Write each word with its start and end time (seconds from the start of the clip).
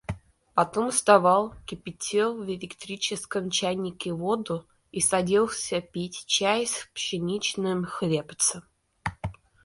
Потом 0.55 0.89
вставал, 0.89 1.53
кипятил 1.67 2.35
в 2.43 2.49
электрическом 2.49 3.51
чайнике 3.51 4.11
воду 4.13 4.65
и 4.91 4.99
садился 4.99 5.79
пить 5.79 6.25
чай 6.25 6.65
с 6.65 6.89
пшеничным 6.95 7.85
хлебцем. 7.85 8.63